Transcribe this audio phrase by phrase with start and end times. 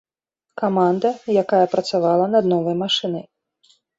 [0.61, 1.11] Каманда,
[1.43, 3.25] якая працавала над новай машынай.